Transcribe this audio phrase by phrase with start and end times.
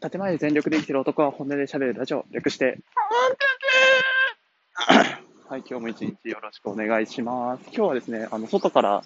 [0.00, 2.78] 建前で全力で生きてる男は本音で喋るラジオ、略して。
[5.46, 7.64] はい、今日も一日よろしくお願いします。
[7.64, 9.02] 今日はですね、あの、外から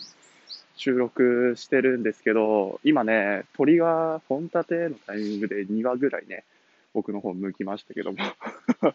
[0.76, 6.44] 収録してるんですけど、今ね、鳥が本立てのタイミングで2羽ぐらいね、
[6.92, 8.18] 僕の方向きましたけども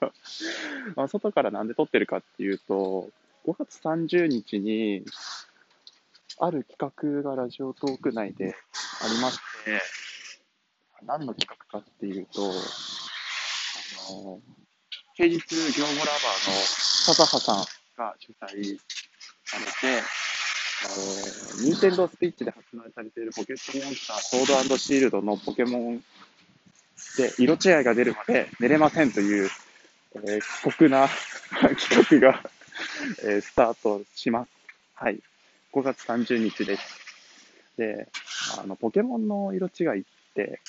[0.95, 3.09] まあ、外からなんで撮ってるかっていうと、
[3.45, 5.04] 5月30日に、
[6.39, 8.55] ある企画がラジオトーク内で
[9.04, 9.81] ありまして、
[11.05, 12.46] 何の企画かっていうと、あ
[14.11, 14.39] の、
[15.15, 17.65] 平日業務ラバーの笹葉さん
[17.97, 20.04] が主催されて、
[20.82, 25.97] えー、ニンテンドースピッチで発売されているポケットモンスターソードシールドのポケモン
[27.18, 29.50] で色違いが出るまで寝れませんという、
[30.15, 31.09] えー、過酷な
[31.78, 32.50] 企画が
[33.23, 34.52] えー、スタートします。
[34.95, 35.20] はい。
[35.73, 36.84] 5月30日です。
[37.78, 38.08] で、
[38.61, 40.03] あの、ポケモンの色違いっ
[40.34, 40.61] て、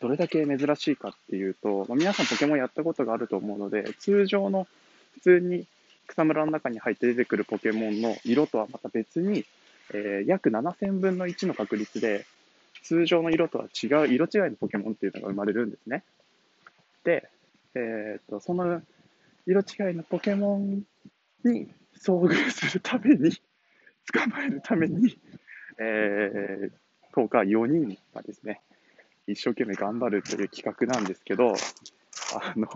[0.00, 4.66] どれだけ珍しいかっていうと、まあ、皆さんポケモンやったことがあると思うので、通常の
[5.14, 5.66] 普通に
[6.06, 9.44] 草むらの中に入って出てくるポケモンの色とはまた別に、
[9.92, 12.26] えー、約7000分の1の確率で、
[12.82, 16.04] 通常の色とは違う色違いのポケモンっていうのが生まれるんですね。
[17.04, 17.28] で、
[17.74, 18.82] えーと、その
[19.46, 20.82] 色違いのポケモン
[21.44, 21.68] に
[22.00, 23.32] 遭遇するために、
[24.12, 25.18] 捕まえるために、
[25.78, 26.72] えー、
[27.14, 28.62] 10日4人がですね、
[29.28, 31.52] 一生懸命頑張るという企画なんですけど、
[32.32, 32.66] あの、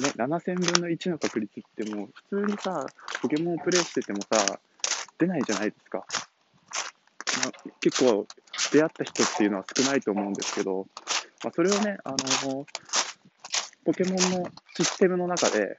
[0.00, 2.86] ね、7000分の1の確率ってもう普通にさ、
[3.20, 4.58] ポケモンをプレイしててもさ、
[5.18, 5.98] 出ないじゃないですか。
[5.98, 6.04] ま
[7.48, 8.26] あ、結構
[8.72, 10.86] 出会った人っていうのは少ないと思うんですけど、
[11.44, 12.14] まあ、それをね、あ
[12.46, 12.66] の、
[13.84, 15.76] ポケモンのシステムの中で、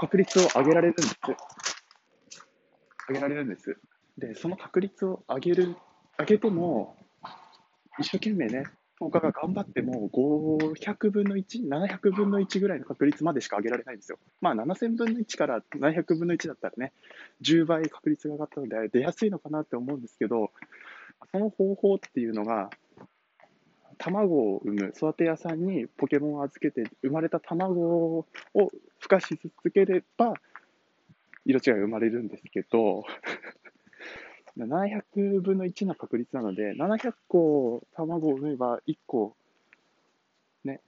[0.00, 1.16] 確率を上げられるんです。
[3.08, 3.76] 上げられるんです。
[4.18, 5.76] で、その確率を上げる、
[6.18, 6.96] 上げても、
[7.98, 8.64] 一生懸命ね、
[9.00, 14.18] 10日が頑張っても、500分の1、700分の1ぐらいの確率までしか上げられないんですよ。
[14.40, 16.92] まあ、7000分の1から700分の1だったらね、
[17.42, 20.50] 10倍確率が上がったので、出やすいのかなって思うんですけど、
[21.30, 22.70] その方法っていうのが、
[23.98, 30.34] 卵を産む育て屋さんにポケモンを預けて生まれた卵を孵化し続ければ
[31.44, 33.04] 色違いが生まれるんですけど
[34.58, 39.36] 700分の1の確率なので700個卵を産めば1個
[40.64, 40.80] ね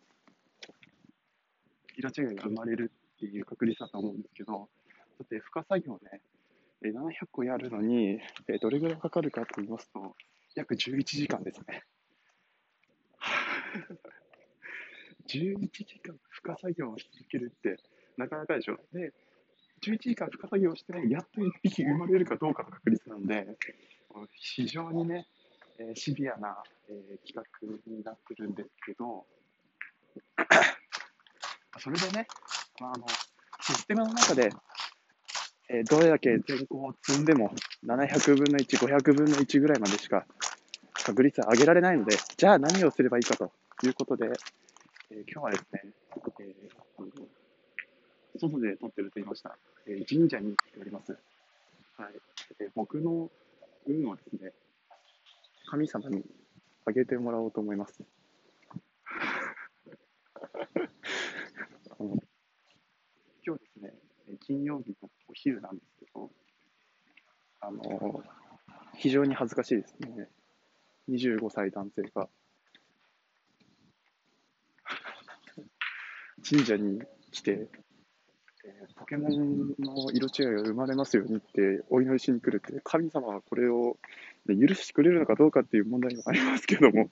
[1.96, 4.58] 色違いが生まれるっていう確率だと思うんですけどだ
[5.24, 6.20] って孵化作業ね
[6.82, 8.18] 700個やるのに
[8.60, 10.16] どれぐらいかかるかと言いますと
[10.54, 11.84] 約11時間ですね。
[15.28, 17.76] 11時間負荷作業をし続けるって
[18.16, 18.80] なかなかでしょ。
[18.92, 19.12] で、
[19.82, 23.46] 11時間負荷作業してね、やっと1匹生まれるかどうかの確率なんで、
[24.32, 25.26] 非常にね、
[25.78, 27.44] えー、シビアな、えー、企画
[27.90, 29.26] になってるんですけど、
[31.78, 32.26] それでね、
[32.80, 33.06] まあ、あの
[33.62, 34.50] システムの中で、
[35.70, 37.54] えー、どれだけ全校を積んでも
[37.86, 40.26] 700分の1、500分の1ぐらいまでしか
[40.92, 43.50] 確率は上げられないので、じゃあ何をすればいいかと
[43.82, 44.26] いうことで、
[45.10, 49.56] えー、今日はですね、えー、外で撮ってると言いました、
[50.08, 51.12] 神社に来ております。
[51.96, 52.12] はい。
[52.60, 53.30] えー、僕の
[53.86, 54.52] 運をですね、
[55.66, 56.24] 神様に
[56.86, 58.02] あげてもらおうと思います。
[61.98, 62.16] あの
[63.44, 63.94] 今日ですね、
[64.40, 66.30] 金曜日のお昼なんですけど、
[67.60, 68.22] あの、
[68.96, 70.28] 非常に恥ずかしいですね。
[71.08, 72.28] 25歳男性が、
[76.48, 77.02] 神社に
[77.32, 77.68] 来て、
[78.96, 83.96] ポケモンの色違いが生まれますようにってお祈りしに来るって、神様はこれを、
[84.46, 87.10] ね、許してくれるのかどうかっていう問題もありますけども、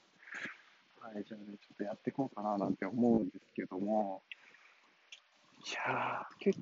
[0.99, 4.21] はい、じゃあね、ちょっとやっていこうかななんて思うんですけども、
[5.65, 6.59] いやー、結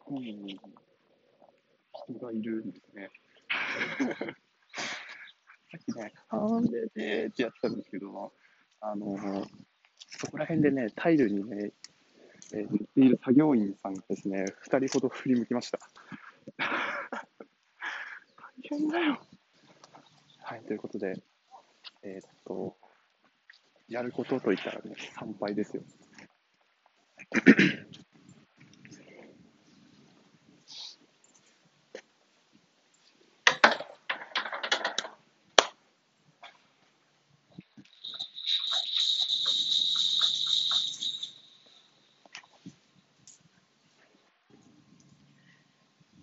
[0.00, 3.10] 構、人がいるんですね。
[5.70, 8.32] さっきね、はんでねってやってたんですけど、
[8.80, 9.16] あの
[10.18, 11.72] そこら辺でね、タイルにね、
[12.54, 15.78] えー、塗っている作業員さんがですね、2人ほど振り向きました。
[16.58, 16.68] 大
[18.62, 19.20] 変だよ。
[20.42, 21.22] はい、ということで、
[22.02, 22.76] えー、っと、
[23.88, 25.82] やることといったらね、参拝ですよ。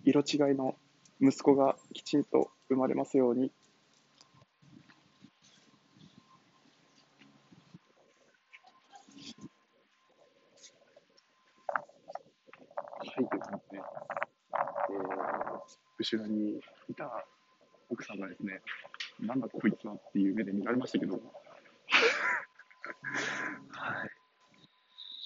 [0.04, 0.76] 色違いの
[1.20, 3.50] 息子がきちんと生まれますように。
[13.16, 13.80] はいですね、
[14.90, 15.04] えー、
[15.98, 16.58] 後ろに
[16.88, 17.24] いた
[17.88, 18.60] 奥さんがですね、
[19.20, 21.22] なんだこいつはっていう目で見られましたけど、はい、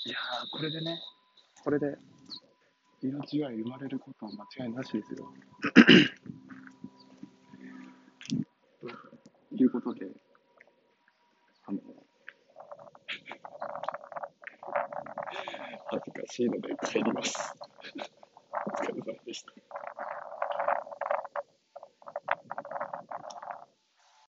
[0.05, 1.01] いやー、これでね、
[1.65, 1.97] これで
[3.01, 5.33] 命が生まれることは間違いなしですよ。
[9.51, 10.07] ということで、
[11.67, 11.79] あの、
[15.91, 17.68] 恥ずかしいので帰ります。